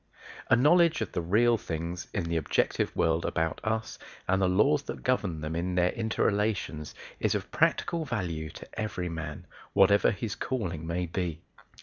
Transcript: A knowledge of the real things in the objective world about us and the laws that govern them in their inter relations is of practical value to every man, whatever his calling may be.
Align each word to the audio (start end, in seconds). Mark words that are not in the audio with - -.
A 0.49 0.55
knowledge 0.55 1.01
of 1.01 1.11
the 1.11 1.21
real 1.21 1.59
things 1.59 2.07
in 2.11 2.23
the 2.23 2.35
objective 2.35 2.95
world 2.95 3.23
about 3.23 3.61
us 3.63 3.99
and 4.27 4.41
the 4.41 4.47
laws 4.49 4.81
that 4.85 5.03
govern 5.03 5.41
them 5.41 5.55
in 5.55 5.75
their 5.75 5.89
inter 5.91 6.25
relations 6.25 6.95
is 7.19 7.35
of 7.35 7.51
practical 7.51 8.03
value 8.03 8.49
to 8.49 8.79
every 8.79 9.09
man, 9.09 9.45
whatever 9.73 10.09
his 10.09 10.33
calling 10.33 10.87
may 10.87 11.05
be. 11.05 11.43